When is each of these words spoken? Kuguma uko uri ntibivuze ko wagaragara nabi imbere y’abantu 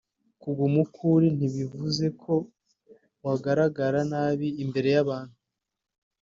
Kuguma 0.41 0.77
uko 0.83 0.99
uri 1.15 1.27
ntibivuze 1.37 2.05
ko 2.21 2.33
wagaragara 3.25 3.99
nabi 4.11 4.47
imbere 4.63 4.89
y’abantu 4.95 5.37